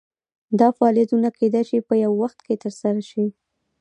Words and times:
دا 0.59 0.67
فعالیتونه 0.77 1.27
کیدای 1.39 1.63
شي 1.69 1.77
په 1.87 1.93
یو 2.03 2.11
وخت 2.21 2.37
ترسره 2.63 3.01
شي. 3.09 3.25